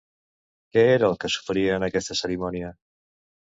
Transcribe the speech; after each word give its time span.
Què 0.77 0.85
era 0.93 1.09
el 1.11 1.19
que 1.25 1.31
s'oferia 1.35 1.77
en 1.81 1.87
aquesta 1.91 2.19
cerimònia? 2.25 2.75